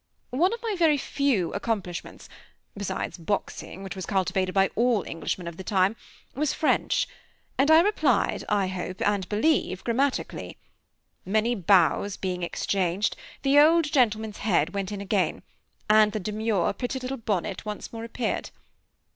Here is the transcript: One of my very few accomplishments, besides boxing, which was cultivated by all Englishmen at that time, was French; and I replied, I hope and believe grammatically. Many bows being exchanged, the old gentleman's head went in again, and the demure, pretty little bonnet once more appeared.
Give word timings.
One 0.31 0.51
of 0.51 0.63
my 0.63 0.73
very 0.75 0.97
few 0.97 1.53
accomplishments, 1.53 2.27
besides 2.75 3.19
boxing, 3.19 3.83
which 3.83 3.95
was 3.95 4.07
cultivated 4.07 4.51
by 4.51 4.71
all 4.73 5.03
Englishmen 5.03 5.47
at 5.47 5.55
that 5.57 5.67
time, 5.67 5.95
was 6.33 6.55
French; 6.55 7.07
and 7.55 7.69
I 7.69 7.81
replied, 7.81 8.43
I 8.49 8.65
hope 8.65 8.99
and 9.07 9.29
believe 9.29 9.83
grammatically. 9.83 10.57
Many 11.23 11.53
bows 11.53 12.17
being 12.17 12.41
exchanged, 12.41 13.15
the 13.43 13.59
old 13.59 13.91
gentleman's 13.93 14.37
head 14.39 14.73
went 14.73 14.91
in 14.91 15.01
again, 15.01 15.43
and 15.87 16.13
the 16.13 16.19
demure, 16.19 16.73
pretty 16.73 16.97
little 16.99 17.17
bonnet 17.17 17.63
once 17.63 17.93
more 17.93 18.03
appeared. 18.03 18.49